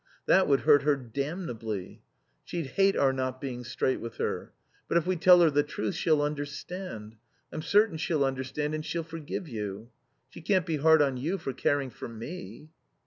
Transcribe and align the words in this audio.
That 0.25 0.47
would 0.47 0.61
hurt 0.61 0.81
her 0.81 0.95
damnably. 0.95 2.01
She'd 2.43 2.65
hate 2.73 2.95
our 2.97 3.13
not 3.13 3.39
being 3.39 3.63
straight 3.63 3.99
with 3.99 4.17
her. 4.17 4.51
But 4.87 4.97
if 4.97 5.05
we 5.05 5.15
tell 5.15 5.41
her 5.41 5.51
the 5.51 5.61
truth 5.61 5.93
she'll 5.93 6.23
understand. 6.23 7.17
I'm 7.51 7.61
certain 7.61 7.97
she'll 7.97 8.25
understand 8.25 8.73
and 8.73 8.83
she'll 8.83 9.03
forgive 9.03 9.47
you. 9.47 9.91
She 10.27 10.41
can't 10.41 10.65
be 10.65 10.77
hard 10.77 11.03
on 11.03 11.17
you 11.17 11.37
for 11.37 11.53
caring 11.53 11.91
for 11.91 12.07
me." 12.09 12.69